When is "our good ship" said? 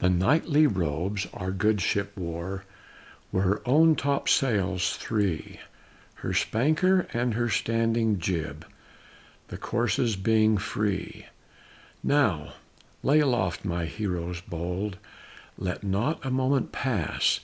1.32-2.16